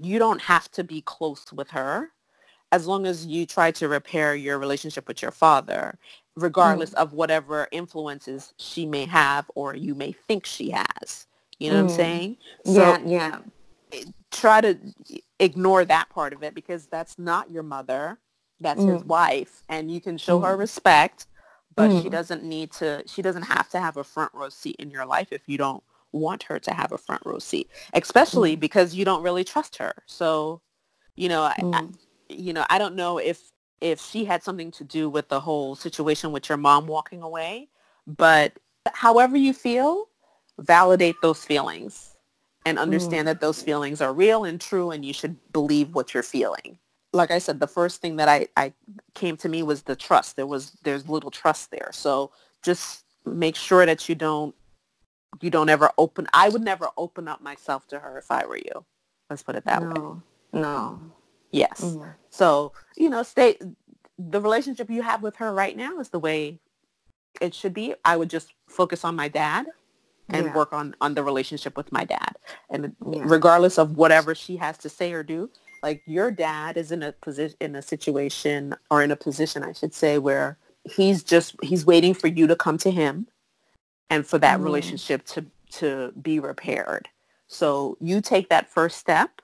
[0.00, 2.10] You don't have to be close with her
[2.74, 5.96] as long as you try to repair your relationship with your father,
[6.34, 6.94] regardless mm.
[6.94, 11.28] of whatever influences she may have or you may think she has.
[11.60, 11.82] You know mm.
[11.84, 11.96] what I'm mm.
[11.96, 12.36] saying?
[12.64, 13.38] So yeah,
[13.92, 14.02] yeah.
[14.32, 14.76] Try to
[15.38, 18.18] ignore that part of it because that's not your mother.
[18.58, 18.92] That's mm.
[18.92, 19.62] his wife.
[19.68, 20.58] And you can show her mm.
[20.58, 21.26] respect,
[21.76, 22.10] but she mm.
[22.10, 25.28] doesn't need to, she doesn't have to have a front row seat in your life
[25.30, 29.22] if you don't want her to have a front row seat, especially because you don't
[29.22, 29.92] really trust her.
[30.06, 30.60] So,
[31.14, 31.54] you know, I,
[32.34, 33.40] you know, I don't know if
[33.80, 37.68] if she had something to do with the whole situation with your mom walking away,
[38.06, 38.52] but
[38.92, 40.08] however you feel,
[40.58, 42.16] validate those feelings
[42.64, 43.26] and understand mm.
[43.26, 46.78] that those feelings are real and true and you should believe what you're feeling.
[47.12, 48.72] Like I said, the first thing that I, I
[49.14, 50.36] came to me was the trust.
[50.36, 51.90] There was there's little trust there.
[51.92, 54.54] So just make sure that you don't
[55.40, 58.56] you don't ever open I would never open up myself to her if I were
[58.56, 58.84] you.
[59.30, 60.60] Let's put it that no, way.
[60.60, 61.00] No.
[61.54, 61.80] Yes.
[61.80, 62.14] Mm.
[62.30, 63.56] So, you know, stay
[64.18, 66.58] the relationship you have with her right now is the way
[67.40, 67.94] it should be.
[68.04, 69.66] I would just focus on my dad
[70.28, 70.54] and yeah.
[70.54, 72.34] work on on the relationship with my dad.
[72.70, 73.22] And yeah.
[73.24, 75.48] regardless of whatever she has to say or do,
[75.82, 79.72] like your dad is in a position in a situation or in a position I
[79.72, 80.58] should say where
[80.90, 83.28] he's just he's waiting for you to come to him
[84.10, 84.64] and for that mm.
[84.64, 87.08] relationship to to be repaired.
[87.46, 89.40] So you take that first step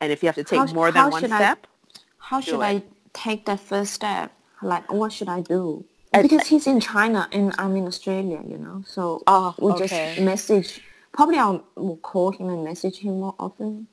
[0.00, 2.82] and if you have to take how, more than one step, I, how should I
[3.12, 4.32] take that first step?
[4.62, 5.84] Like, what should I do?
[6.22, 8.84] Because he's in China and I'm in Australia, you know.
[8.86, 10.14] So oh, we'll okay.
[10.14, 10.80] just message.
[11.12, 13.88] Probably I'll will call him and message him more often.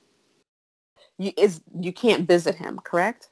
[1.18, 3.30] You is you can't visit him, correct?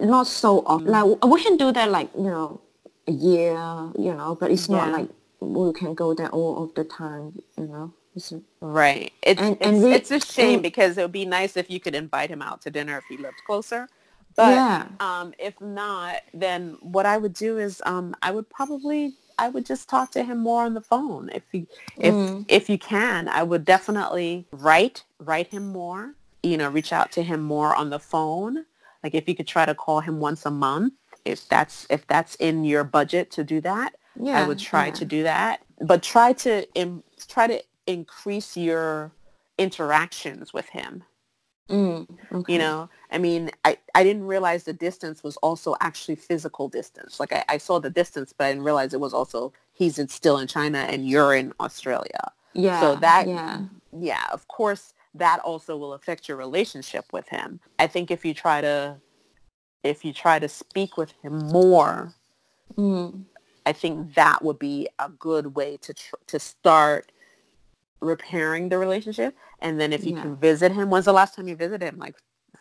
[0.00, 0.88] Not so often.
[0.88, 1.20] Mm.
[1.20, 2.60] Like we can do that, like you know,
[3.06, 3.54] a year,
[3.98, 4.36] you know.
[4.38, 4.76] But it's yeah.
[4.76, 5.08] not like
[5.40, 7.94] we can go there all of the time, you know.
[8.60, 9.12] Right.
[9.22, 11.70] It's and, and it's, we, it's, a shame and, because it would be nice if
[11.70, 13.88] you could invite him out to dinner if he lived closer.
[14.36, 14.86] But yeah.
[15.00, 19.66] um, if not, then what I would do is um, I would probably I would
[19.66, 21.66] just talk to him more on the phone if you
[21.98, 22.44] if mm.
[22.48, 23.28] if you can.
[23.28, 26.14] I would definitely write write him more.
[26.42, 28.64] You know, reach out to him more on the phone.
[29.02, 32.34] Like if you could try to call him once a month, if that's if that's
[32.36, 34.92] in your budget to do that, yeah, I would try yeah.
[34.92, 35.62] to do that.
[35.80, 39.12] But try to Im- try to increase your
[39.58, 41.04] interactions with him.
[41.70, 42.52] Mm, okay.
[42.52, 47.18] You know, I mean, I, I didn't realize the distance was also actually physical distance.
[47.18, 50.08] Like I, I saw the distance, but I didn't realize it was also he's in,
[50.08, 52.32] still in China and you're in Australia.
[52.52, 52.80] Yeah.
[52.80, 53.60] So that, yeah.
[53.98, 57.60] yeah, of course, that also will affect your relationship with him.
[57.78, 58.96] I think if you try to,
[59.82, 62.12] if you try to speak with him more,
[62.76, 63.24] mm.
[63.66, 67.10] I think that would be a good way to tr- to start
[68.04, 69.36] repairing the relationship.
[69.60, 70.22] And then if you yeah.
[70.22, 71.98] can visit him, when's the last time you visited him?
[71.98, 72.16] Like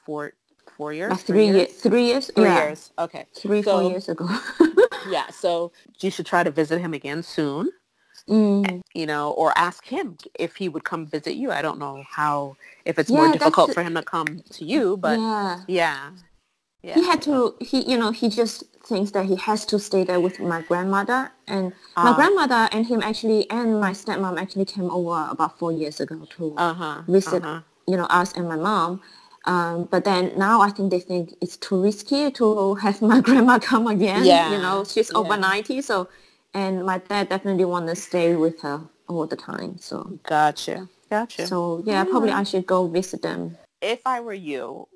[0.06, 0.34] four,
[0.78, 1.12] four years?
[1.12, 1.74] Like three, years?
[1.74, 2.32] Three years?
[2.34, 2.68] Three yeah.
[2.68, 2.92] years.
[2.98, 3.26] Okay.
[3.36, 4.28] Three, so, four years ago.
[5.10, 5.30] yeah.
[5.30, 7.70] So you should try to visit him again soon.
[8.30, 8.82] Mm.
[8.94, 11.52] You know, or ask him if he would come visit you.
[11.52, 14.96] I don't know how, if it's yeah, more difficult for him to come to you,
[14.96, 15.60] but yeah.
[15.68, 16.12] yeah.
[16.84, 16.96] Yeah.
[16.96, 20.20] He had to, he, you know, he just thinks that he has to stay there
[20.20, 21.32] with my grandmother.
[21.48, 22.14] And uh, my ah.
[22.14, 26.54] grandmother and him actually, and my stepmom actually came over about four years ago to
[26.58, 27.62] uh-huh, visit, uh-huh.
[27.88, 29.02] you know, us and my mom.
[29.46, 33.60] Um, but then now I think they think it's too risky to have my grandma
[33.60, 34.26] come again.
[34.26, 34.52] Yeah.
[34.52, 35.20] You know, she's yeah.
[35.20, 35.82] over 90.
[35.82, 36.10] So,
[36.54, 39.78] and my dad definitely want to stay with her all the time.
[39.80, 40.20] So.
[40.24, 40.90] Gotcha.
[41.10, 41.48] Gotcha.
[41.48, 43.58] So yeah, yeah, probably I should go visit them.
[43.82, 44.88] If I were you,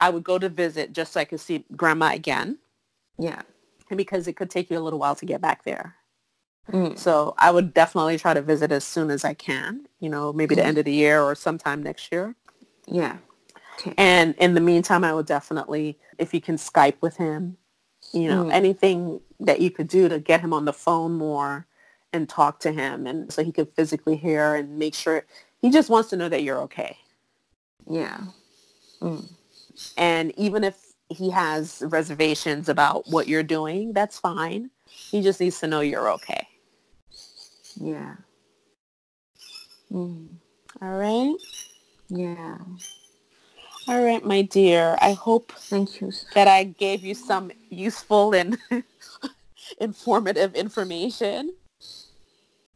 [0.00, 2.58] I would go to visit just so I could see grandma again.
[3.18, 3.42] Yeah.
[3.90, 5.94] And because it could take you a little while to get back there.
[6.70, 6.98] Mm.
[6.98, 10.54] So I would definitely try to visit as soon as I can, you know, maybe
[10.54, 10.58] mm.
[10.58, 12.34] the end of the year or sometime next year.
[12.86, 13.18] Yeah.
[13.78, 13.94] Okay.
[13.98, 17.56] And in the meantime, I would definitely, if you can Skype with him,
[18.12, 18.52] you know, mm.
[18.52, 21.66] anything that you could do to get him on the phone more
[22.12, 25.26] and talk to him and so he could physically hear and make sure
[25.60, 26.96] he just wants to know that you're okay.
[27.90, 28.20] Yeah.
[29.00, 29.28] Mm.
[29.96, 30.76] And even if
[31.08, 34.70] he has reservations about what you're doing, that's fine.
[35.10, 36.48] He just needs to know you're okay.
[37.80, 38.16] Yeah.
[39.92, 40.28] Mm.
[40.82, 41.34] All right.
[42.08, 42.58] Yeah.
[43.86, 44.96] All right, my dear.
[45.00, 46.10] I hope Thank you.
[46.34, 48.58] that I gave you some useful and
[49.80, 51.54] informative information.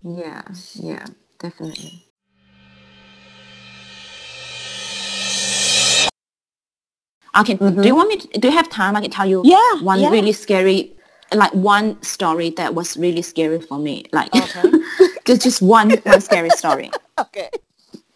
[0.03, 0.43] Yeah,
[0.75, 1.07] yeah,
[1.39, 2.08] definitely.
[7.39, 7.81] Okay, mm-hmm.
[7.81, 8.17] do you want me?
[8.17, 8.97] To, do you have time?
[8.97, 10.11] I can tell you yeah, one yeah.
[10.11, 10.93] really scary,
[11.33, 14.07] like one story that was really scary for me.
[14.13, 14.63] Like, okay.
[15.25, 16.91] just just one one scary story.
[17.19, 17.51] okay.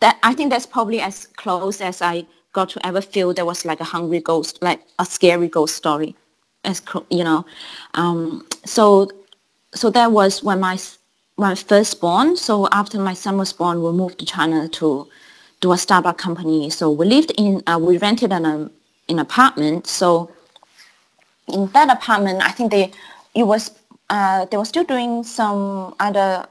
[0.01, 3.65] That I think that's probably as close as I got to ever feel there was
[3.65, 6.17] like a hungry ghost, like a scary ghost story,
[6.65, 7.47] as you know.
[7.95, 9.09] Um, so
[9.73, 10.79] so that was when my
[11.37, 12.37] my first born.
[12.37, 15.07] So after my son was born, we moved to China to
[15.61, 16.71] do a startup company.
[16.71, 18.71] So we lived in uh, we rented an
[19.13, 19.87] in apartment.
[19.87, 20.31] So
[21.47, 22.91] in that apartment, I think they
[23.35, 23.63] it was
[24.11, 26.47] uh, they were still doing some other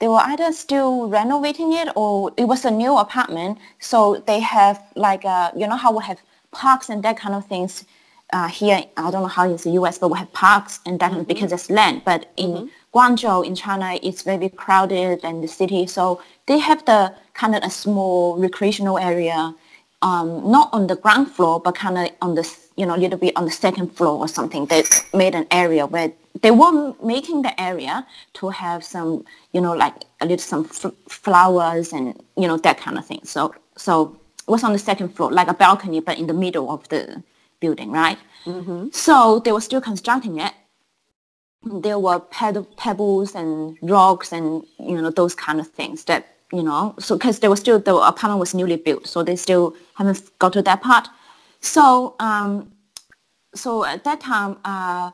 [0.00, 3.58] they were either still renovating it or it was a new apartment.
[3.78, 6.20] So they have like uh, you know how we have
[6.52, 7.84] parks and that kind of things
[8.32, 8.82] uh, here.
[8.96, 11.32] I don't know how it's the U.S., but we have parks and that mm-hmm.
[11.32, 12.02] because it's land.
[12.04, 12.66] But in mm-hmm.
[12.94, 15.86] Guangzhou in China, it's very crowded and the city.
[15.86, 19.54] So they have the kind of a small recreational area
[20.02, 23.18] um, not on the ground floor, but kind of on the, you know, a little
[23.18, 24.66] bit on the second floor or something.
[24.66, 24.82] They
[25.12, 29.94] made an area where they were making the area to have some, you know, like
[30.20, 30.64] a little some
[31.08, 33.20] flowers and, you know, that kind of thing.
[33.24, 36.70] So, so it was on the second floor, like a balcony, but in the middle
[36.70, 37.22] of the
[37.60, 38.18] building, right?
[38.46, 38.88] Mm-hmm.
[38.92, 40.52] So they were still constructing it.
[41.62, 46.94] There were pebbles and rocks and, you know, those kind of things that you know,
[46.98, 50.52] so because they were still the apartment was newly built, so they still haven't got
[50.54, 51.08] to that part.
[51.60, 52.72] So um,
[53.54, 55.10] so at that time, uh,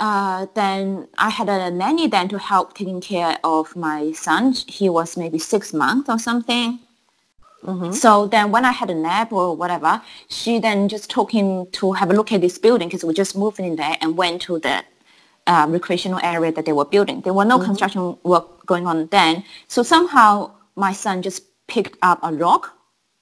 [0.00, 4.54] uh, then I had a nanny then to help taking care of my son.
[4.66, 6.80] He was maybe six months or something.
[7.64, 7.92] Mm-hmm.
[7.92, 11.92] So then when I had a nap or whatever, she then just took him to
[11.92, 14.58] have a look at this building because we just moved in there and went to
[14.58, 14.84] the
[15.46, 17.20] uh, recreational area that they were building.
[17.20, 17.66] There were no mm-hmm.
[17.66, 19.44] construction work going on then.
[19.68, 22.72] So somehow my son just picked up a rock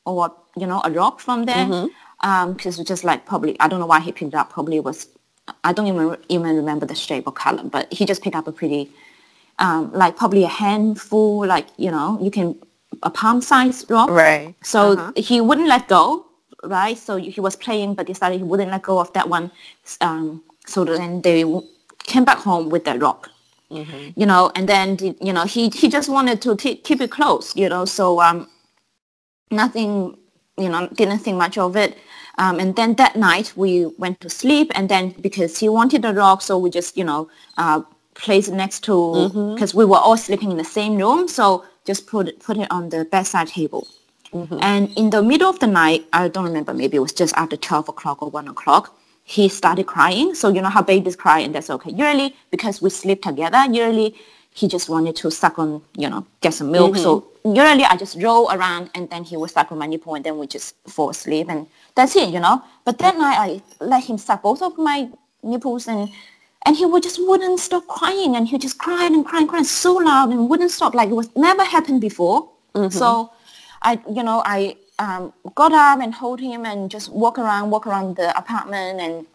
[0.04, 1.66] or, you know, a rock from there.
[1.66, 2.80] Because mm-hmm.
[2.80, 4.50] um, just like probably, I don't know why he picked it up.
[4.50, 5.08] Probably was,
[5.64, 8.52] I don't even, even remember the shape or color, but he just picked up a
[8.52, 8.90] pretty,
[9.58, 12.56] um, like probably a handful, like, you know, you can,
[13.02, 14.10] a palm size rock.
[14.10, 14.54] Right.
[14.62, 15.12] So uh-huh.
[15.16, 16.26] he wouldn't let go,
[16.62, 16.96] right?
[16.96, 19.50] So he was playing, but decided he wouldn't let go of that one.
[20.00, 21.44] Um, so then they
[22.04, 23.30] came back home with that rock.
[23.70, 24.20] Mm-hmm.
[24.20, 27.56] You know, and then you know he he just wanted to t- keep it close.
[27.56, 28.48] You know, so um,
[29.50, 30.18] nothing.
[30.58, 31.96] You know, didn't think much of it.
[32.38, 36.12] Um, and then that night we went to sleep, and then because he wanted the
[36.12, 37.82] rock, so we just you know uh,
[38.14, 39.78] placed it next to because mm-hmm.
[39.78, 42.90] we were all sleeping in the same room, so just put it, put it on
[42.90, 43.86] the bedside table.
[44.32, 44.58] Mm-hmm.
[44.62, 47.56] And in the middle of the night, I don't remember, maybe it was just after
[47.56, 50.34] 12 o'clock or 1 o'clock, he started crying.
[50.34, 51.90] So you know how babies cry and that's okay.
[51.90, 54.14] Usually because we sleep together, usually
[54.54, 56.94] he just wanted to suck on, you know, get some milk.
[56.94, 57.02] Mm-hmm.
[57.02, 60.24] So usually I just roll around and then he would suck on my nipple and
[60.24, 62.62] then we just fall asleep and that's it, you know.
[62.84, 65.08] But then I, I let him suck both of my
[65.42, 66.10] nipples and
[66.64, 69.66] and he would just wouldn't stop crying and he just cried and cried and cried
[69.66, 72.48] so loud and wouldn't stop like it was never happened before.
[72.74, 72.96] Mm-hmm.
[72.96, 73.32] So
[73.82, 77.86] I, you know, I um, got up and hold him and just walk around, walk
[77.86, 79.26] around the apartment, and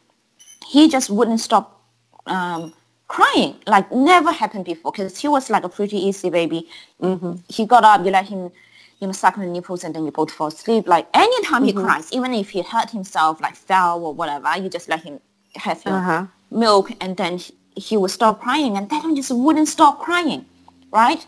[0.67, 1.82] he just wouldn't stop
[2.26, 2.74] um,
[3.08, 3.56] crying.
[3.65, 6.67] Like never happened before, because he was like a pretty easy baby.
[7.02, 7.36] Mm-hmm.
[7.50, 8.52] He got up, you let him,
[9.00, 10.88] you know, suck on the nipples, and then you both fall asleep.
[10.88, 11.80] Like anytime mm-hmm.
[11.80, 15.20] he cries, even if he hurt himself, like fell or whatever, you just let him
[15.56, 16.26] have your uh-huh.
[16.52, 20.46] milk, and then he, he would stop crying, and then he just wouldn't stop crying,
[20.91, 21.26] right?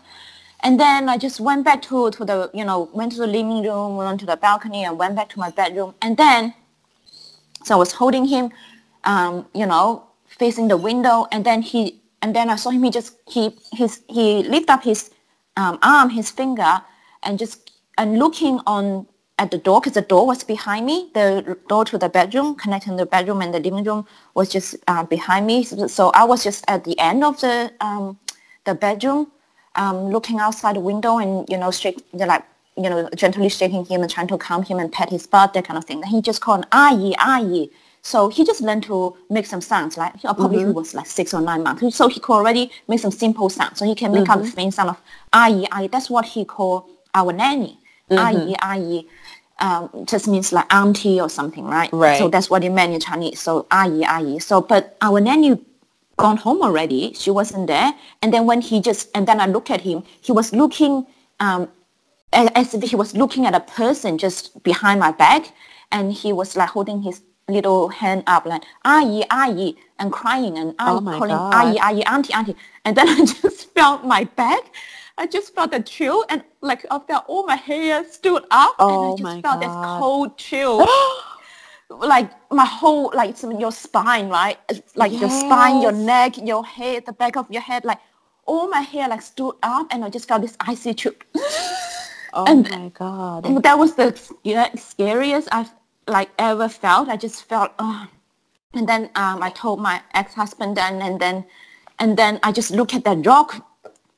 [0.62, 3.62] And then I just went back to, to the, you know, went to the living
[3.62, 5.94] room, went to the balcony and went back to my bedroom.
[6.02, 6.54] And then,
[7.64, 8.50] so I was holding him,
[9.04, 11.26] um, you know, facing the window.
[11.32, 14.84] And then he, and then I saw him, he just, he, his, he lift up
[14.84, 15.10] his
[15.56, 16.82] um, arm, his finger
[17.22, 19.06] and just, and looking on
[19.38, 22.96] at the door, because the door was behind me, the door to the bedroom, connecting
[22.96, 25.64] the bedroom and the living room was just uh, behind me.
[25.64, 28.18] So, so, I was just at the end of the, um,
[28.64, 29.32] the bedroom
[29.76, 32.44] um, looking outside the window and, you know, straight, like,
[32.76, 35.64] you know, gently shaking him and trying to calm him and pet his butt, that
[35.66, 36.02] kind of thing.
[36.02, 37.70] And he just called Ayi, Ayi.
[38.02, 40.68] So he just learned to make some sounds, like probably mm-hmm.
[40.68, 41.96] he was like six or nine months.
[41.96, 43.78] So he could already make some simple sounds.
[43.78, 44.32] So he can make mm-hmm.
[44.32, 45.00] out the faint sound of
[45.32, 45.90] Ayi, Ayi.
[45.90, 47.78] That's what he called our nanny.
[48.10, 48.54] Mm-hmm.
[48.54, 49.06] Ayi.
[49.58, 51.92] Um, just means like auntie or something, right?
[51.92, 52.16] Right.
[52.16, 53.40] So that's what it meant in Chinese.
[53.40, 54.40] So ayi, ayi.
[54.40, 55.60] So, but our nanny
[56.20, 57.12] gone home already.
[57.14, 57.92] She wasn't there.
[58.22, 61.06] And then when he just, and then I looked at him, he was looking
[61.40, 61.68] um,
[62.32, 65.52] as if he was looking at a person just behind my back.
[65.90, 70.74] And he was like holding his little hand up like, Ayi, Ayi, and crying and
[70.78, 71.54] oh calling God.
[71.54, 72.56] Ayi, Ayi, Auntie, Auntie.
[72.84, 74.72] And then I just felt my back
[75.18, 79.16] I just felt a chill and like I felt all my hair stood up oh
[79.18, 79.62] and I just felt God.
[79.62, 80.86] this cold chill.
[81.90, 84.58] like my whole like some, your spine, right?
[84.94, 87.98] Like your spine, your neck, your head, the back of your head, like
[88.46, 91.12] all my hair like stood up and I just felt this icy chill.
[92.32, 93.62] Oh and- my god.
[93.62, 95.70] That was the you know, scariest I've
[96.06, 97.08] like ever felt.
[97.08, 98.06] I just felt, oh.
[98.74, 101.44] and then um, I told my ex-husband, and, and then
[101.98, 103.66] and then I just looked at that rock,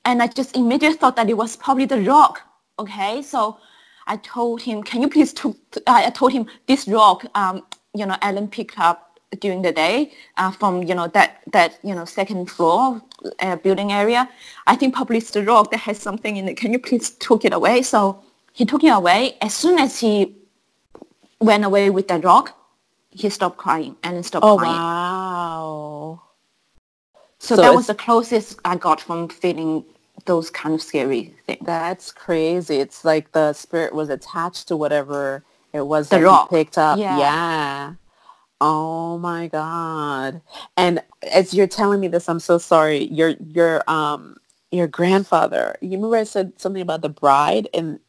[0.05, 2.43] and I just immediately thought that it was probably the rock.
[2.79, 3.59] Okay, so
[4.07, 5.57] I told him, can you please took?
[5.87, 7.63] I told him this rock, um,
[7.95, 11.95] you know, Alan picked up during the day uh, from you know that that you
[11.95, 13.01] know second floor
[13.41, 14.29] uh, building area.
[14.67, 16.57] I think probably it's the rock that has something in it.
[16.57, 17.83] Can you please took it away?
[17.83, 18.23] So
[18.53, 19.37] he took it away.
[19.41, 20.37] As soon as he
[21.41, 22.57] went away with that rock,
[23.11, 24.75] he stopped crying and then stopped Oh crying.
[24.75, 26.23] wow.
[27.39, 29.85] So, So that was the closest I got from feeling
[30.27, 31.61] those kind of scary things.
[31.65, 32.77] That's crazy.
[32.77, 36.51] It's like the spirit was attached to whatever it was The that rock.
[36.51, 36.99] picked up.
[36.99, 37.19] Yeah.
[37.19, 37.95] yeah.
[38.61, 40.43] Oh my god.
[40.77, 41.03] And
[41.33, 43.05] as you're telling me this, I'm so sorry.
[43.07, 44.37] Your your um
[44.71, 45.77] your grandfather.
[45.81, 48.01] You remember I said something about the bride and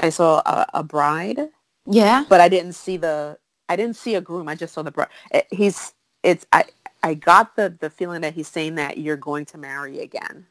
[0.00, 1.40] I saw a, a bride,
[1.86, 2.24] Yeah.
[2.28, 4.48] but I didn't see the I didn't see a groom.
[4.48, 5.08] I just saw the bride.
[5.32, 6.64] It- He's it's I
[7.02, 10.46] I got the the feeling that he's saying that you're going to marry again.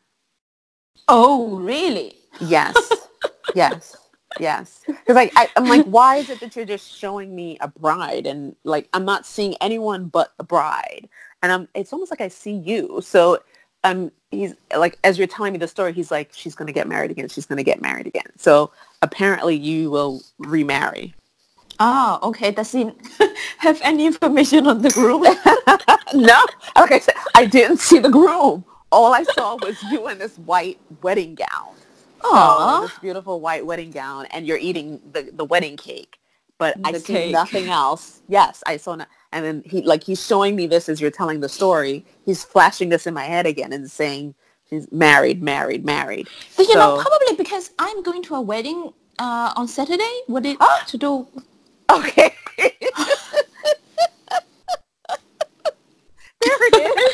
[1.08, 2.16] Oh, really?
[2.40, 2.92] Yes.
[3.56, 3.96] yes.
[4.40, 4.84] Yes.
[4.88, 8.26] Because like I, I'm like, why is it that you're just showing me a bride
[8.26, 11.08] and like I'm not seeing anyone but the bride,
[11.42, 13.00] and I'm it's almost like I see you.
[13.04, 13.40] So
[13.84, 17.12] um, he's like as you're telling me the story, he's like, she's gonna get married
[17.12, 17.30] again.
[17.30, 18.26] She's gonna get married again.
[18.38, 18.72] So
[19.02, 21.14] apparently you will remarry.
[21.80, 22.52] Oh, okay.
[22.52, 22.92] Does he
[23.58, 25.22] have any information on the groom?
[26.14, 28.66] no, like I said, I didn't see the groom.
[28.94, 31.74] All I saw was you in this white wedding gown.
[32.24, 36.20] Oh, this beautiful white wedding gown, and you're eating the, the wedding cake.
[36.60, 38.22] But I The see nothing else.
[38.30, 38.96] Yes, I saw.
[38.96, 42.06] No, and then he like he's showing me this as you're telling the story.
[42.24, 44.36] He's flashing this in my head again and saying
[44.70, 46.30] she's married, married, married.
[46.56, 50.22] But you know, probably because I'm going to a wedding uh, on Saturday.
[50.28, 50.84] Would it Ah!
[50.88, 51.28] to do?
[51.90, 52.36] Okay.
[52.58, 52.70] there
[56.42, 57.13] it is.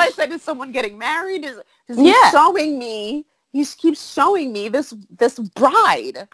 [0.00, 1.44] So that's why I said, is someone getting married?
[1.44, 2.30] Is, is he Yeah.
[2.30, 3.26] showing me?
[3.52, 6.28] He keeps showing me this this bride.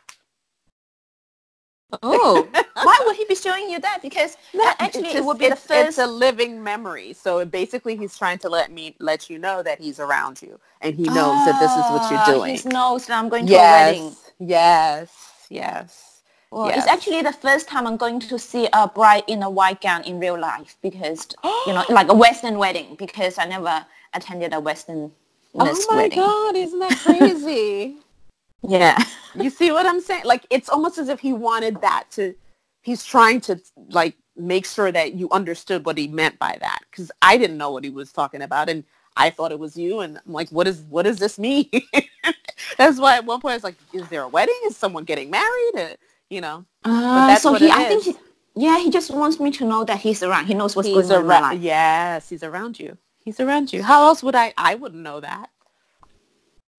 [2.02, 2.52] Oh,
[2.82, 4.00] why would he be showing you that?
[4.02, 7.12] Because No, actually, it's it would be the it's, It's a living memory.
[7.14, 10.94] So basically, he's trying to let me let you know that he's around you, and
[10.96, 12.62] he knows that this is what Ah, you're doing.
[12.64, 14.16] He knows that I'm going to a wedding.
[14.16, 16.05] Yes, yes, yes.
[16.56, 16.78] Well, yes.
[16.78, 20.04] it's actually the first time I'm going to see a bride in a white gown
[20.04, 22.94] in real life because you know, like a Western wedding.
[22.98, 23.84] Because I never
[24.14, 25.12] attended a Western
[25.52, 25.76] wedding.
[25.76, 26.18] Oh my wedding.
[26.18, 27.98] God, isn't that crazy?
[28.62, 28.96] Yeah.
[29.34, 30.24] you see what I'm saying?
[30.24, 32.34] Like it's almost as if he wanted that to.
[32.80, 37.10] He's trying to like make sure that you understood what he meant by that because
[37.20, 38.82] I didn't know what he was talking about and
[39.14, 41.68] I thought it was you and I'm like, what is what does this mean?
[42.78, 44.58] That's why at one point I was like, is there a wedding?
[44.64, 45.76] Is someone getting married?
[45.76, 45.88] Uh,
[46.28, 48.16] You know, Uh, so he, I think, he,
[48.56, 50.46] yeah, he just wants me to know that he's around.
[50.46, 51.42] He knows what's he's going on around.
[51.42, 51.60] life.
[51.60, 52.98] Yes, he's around you.
[53.24, 53.82] He's around you.
[53.82, 54.52] How else would I?
[54.56, 55.50] I wouldn't know that.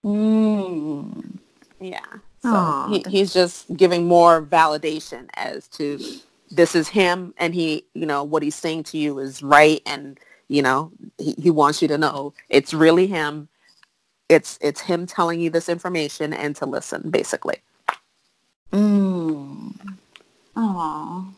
[0.03, 1.37] Mm.
[1.79, 2.05] Yeah.
[2.41, 5.99] So Aw, he, he's just giving more validation as to
[6.51, 10.19] this is him and he, you know, what he's saying to you is right and,
[10.47, 13.49] you know, he, he wants you to know it's really him.
[14.29, 17.57] It's it's him telling you this information and to listen, basically.
[18.71, 19.73] Mm.
[20.55, 21.33] Oh,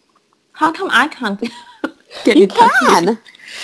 [0.53, 1.39] how come I can't
[2.25, 3.19] get You can.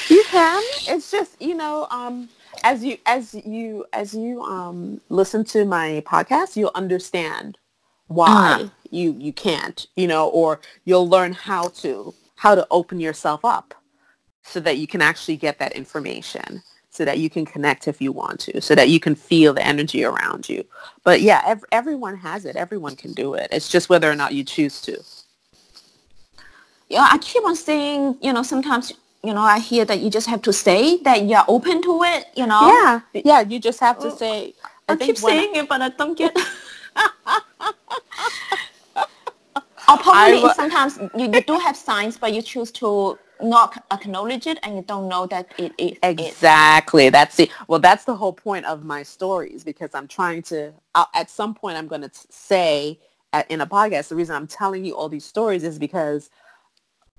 [0.09, 0.63] You can.
[0.87, 2.29] It's just, you know, um
[2.63, 7.57] as you as you as you um listen to my podcast, you'll understand
[8.07, 8.27] why
[8.65, 8.71] Ah.
[8.91, 13.73] you you can't, you know, or you'll learn how to how to open yourself up
[14.43, 16.61] so that you can actually get that information
[16.95, 19.65] so that you can connect if you want to so that you can feel the
[19.65, 20.63] energy around you
[21.03, 24.33] but yeah ev- everyone has it everyone can do it it's just whether or not
[24.33, 25.01] you choose to
[26.89, 28.93] yeah, I keep on saying, you know, sometimes,
[29.23, 32.27] you know, I hear that you just have to say that you're open to it,
[32.35, 32.67] you know.
[32.67, 34.53] yeah yeah you just have to oh, say
[34.87, 36.37] I, think keep saying it, but I don't get.
[39.89, 44.47] or probably wa- sometimes you, you do have signs, but you choose to not acknowledge
[44.47, 45.97] it, and you don't know that it is.
[46.01, 46.19] it.
[46.19, 47.09] Exactly.
[47.09, 47.79] That's the well.
[47.79, 50.73] That's the whole point of my stories because I'm trying to.
[50.93, 52.99] I'll, at some point, I'm going to say
[53.33, 54.09] at, in a podcast.
[54.09, 56.29] The reason I'm telling you all these stories is because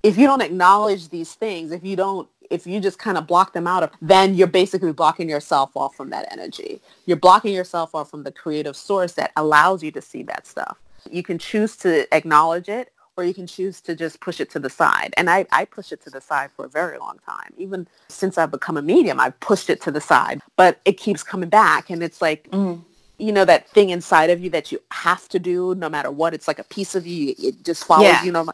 [0.03, 3.53] if you don't acknowledge these things, if you don't if you just kind of block
[3.53, 6.81] them out of, then you're basically blocking yourself off from that energy.
[7.07, 10.79] You're blocking yourself off from the creative source that allows you to see that stuff.
[11.11, 14.59] You can choose to acknowledge it or you can choose to just push it to
[14.59, 15.15] the side.
[15.17, 17.53] And I, I push it to the side for a very long time.
[17.57, 21.23] Even since I've become a medium, I've pushed it to the side, but it keeps
[21.23, 21.89] coming back.
[21.89, 22.83] And it's like, mm.
[23.19, 26.35] you know, that thing inside of you that you have to do no matter what.
[26.35, 27.35] It's like a piece of you.
[27.39, 28.23] It just follows yeah.
[28.23, 28.33] you.
[28.33, 28.51] Know,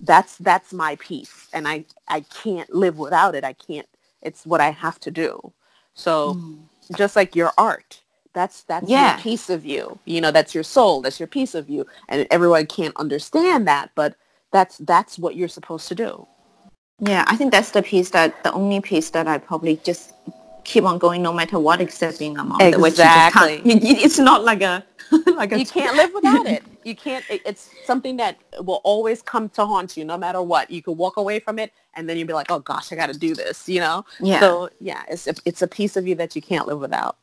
[0.00, 1.48] that's, that's my piece.
[1.52, 3.44] And I, I can't live without it.
[3.44, 3.88] I can't,
[4.22, 5.52] it's what I have to do.
[5.94, 6.58] So mm.
[6.96, 8.00] just like your art,
[8.36, 9.14] that's that's yeah.
[9.14, 9.98] your piece of you.
[10.04, 11.00] You know, that's your soul.
[11.00, 11.86] That's your piece of you.
[12.10, 14.14] And everyone can't understand that, but
[14.52, 16.28] that's that's what you're supposed to do.
[17.00, 20.12] Yeah, I think that's the piece that the only piece that I probably just
[20.64, 22.60] keep on going no matter what except being a mom.
[22.60, 23.62] Exactly.
[23.64, 24.84] it's not like a
[25.34, 26.62] like a you can't live without it.
[26.84, 27.24] You can't.
[27.30, 30.70] It's something that will always come to haunt you no matter what.
[30.70, 33.10] You could walk away from it and then you'd be like, oh gosh, I got
[33.10, 33.66] to do this.
[33.66, 34.04] You know.
[34.20, 34.40] Yeah.
[34.40, 37.16] So yeah, it's a, it's a piece of you that you can't live without.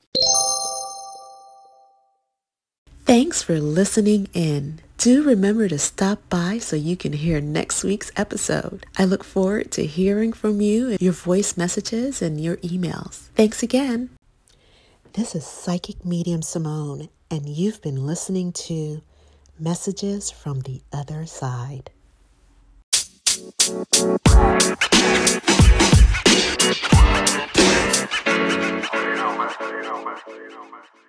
[3.13, 4.79] Thanks for listening in.
[4.97, 8.87] Do remember to stop by so you can hear next week's episode.
[8.97, 13.27] I look forward to hearing from you, your voice messages, and your emails.
[13.35, 14.09] Thanks again.
[15.13, 19.03] This is Psychic Medium Simone, and you've been listening to
[19.59, 21.91] Messages from the Other Side.
[23.29, 23.59] You
[29.15, 29.53] know, man.
[29.61, 30.17] You know, man.
[30.27, 31.02] You know, man.